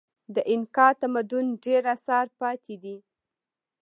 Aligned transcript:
د 0.35 0.37
اینکا 0.51 0.87
تمدن 1.01 1.45
ډېر 1.63 1.83
اثار 1.95 2.25
پاتې 2.39 2.75
دي. 2.83 2.97